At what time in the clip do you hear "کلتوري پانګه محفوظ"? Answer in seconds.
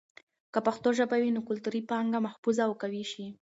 1.49-2.57